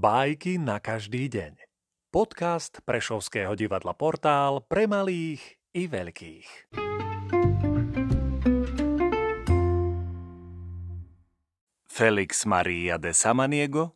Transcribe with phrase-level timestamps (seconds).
[0.00, 1.60] Bajky na každý deň.
[2.08, 6.72] Podcast Prešovského divadla Portál pre malých i veľkých.
[11.84, 13.92] Felix Maria de Samaniego,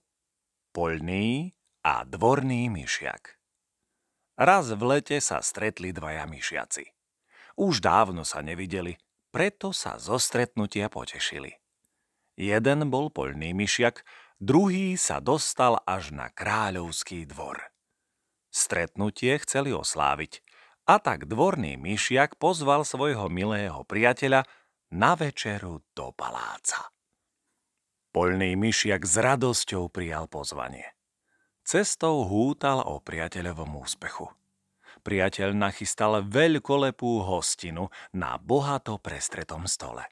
[0.77, 3.41] Poľný a dvorný myšiak.
[4.36, 6.84] Raz v lete sa stretli dvaja myšiaci.
[7.57, 9.01] Už dávno sa nevideli,
[9.32, 11.57] preto sa zo stretnutia potešili.
[12.37, 14.05] Jeden bol poľný myšiak,
[14.43, 17.70] druhý sa dostal až na kráľovský dvor.
[18.55, 20.43] Stretnutie chceli osláviť
[20.87, 24.47] a tak dvorný myšiak pozval svojho milého priateľa
[24.95, 26.95] na večeru do paláca.
[28.15, 30.87] Poľný myšiak s radosťou prijal pozvanie.
[31.66, 34.30] Cestou hútal o priateľovom úspechu.
[35.02, 40.07] Priateľ nachystal veľkolepú hostinu na bohato prestretom stole.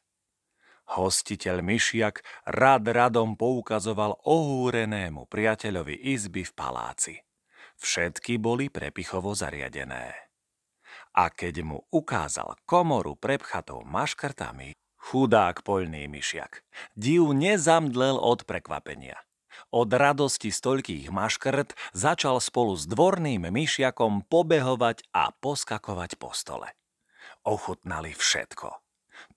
[0.92, 2.20] Hostiteľ myšiak
[2.52, 7.14] rad radom poukazoval ohúrenému priateľovi izby v paláci.
[7.80, 10.12] Všetky boli prepichovo zariadené.
[11.16, 16.60] A keď mu ukázal komoru prepchatou maškrtami, chudák poľný myšiak,
[16.92, 19.16] div nezamdlel od prekvapenia.
[19.72, 26.68] Od radosti stoľkých maškrt začal spolu s dvorným myšiakom pobehovať a poskakovať po stole.
[27.48, 28.68] Ochutnali všetko–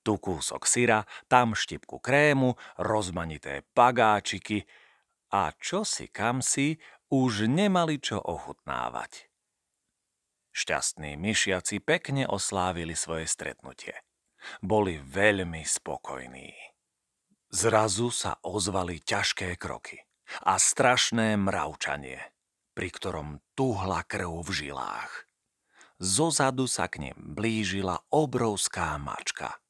[0.06, 4.66] tu kúsok syra, tam štipku krému, rozmanité pagáčiky
[5.34, 6.78] a čo si kam si
[7.10, 9.28] už nemali čo ochutnávať.
[10.56, 14.00] Šťastní myšiaci pekne oslávili svoje stretnutie.
[14.64, 16.56] Boli veľmi spokojní.
[17.52, 20.00] Zrazu sa ozvali ťažké kroky
[20.48, 22.20] a strašné mravčanie,
[22.72, 25.28] pri ktorom tuhla krv v žilách.
[26.00, 29.56] Zozadu sa k nim blížila obrovská mačka–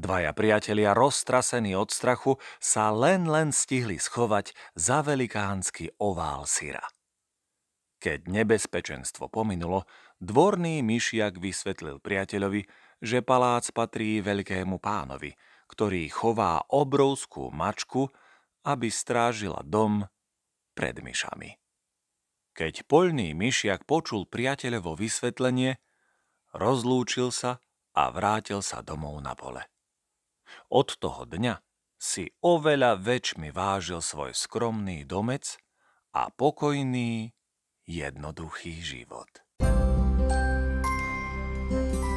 [0.00, 6.80] Dvaja priatelia, roztrasení od strachu, sa len len stihli schovať za velikánsky ovál syra.
[8.00, 9.84] Keď nebezpečenstvo pominulo,
[10.16, 12.64] dvorný myšiak vysvetlil priateľovi,
[13.04, 15.36] že palác patrí veľkému pánovi,
[15.68, 18.08] ktorý chová obrovskú mačku,
[18.64, 20.08] aby strážila dom
[20.72, 21.60] pred myšami.
[22.56, 25.76] Keď poľný myšiak počul priateľovo vysvetlenie,
[26.56, 27.60] rozlúčil sa
[27.92, 29.60] a vrátil sa domov na pole.
[30.70, 31.60] Od toho dňa
[32.00, 35.60] si oveľa väčšmi vážil svoj skromný domec
[36.16, 37.36] a pokojný,
[37.84, 39.28] jednoduchý život.
[41.70, 42.09] thank you